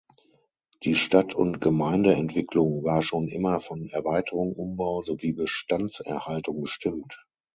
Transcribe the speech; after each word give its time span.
Die 0.81 0.95
Stadt- 0.95 1.35
und 1.35 1.61
Gemeindeentwicklung 1.61 2.83
war 2.83 3.03
schon 3.03 3.27
immer 3.27 3.59
von 3.59 3.87
Erweiterung, 3.89 4.51
Umbau 4.53 5.03
sowie 5.03 5.31
Bestandserhaltung 5.33 6.61
bestimmt. 6.61 7.23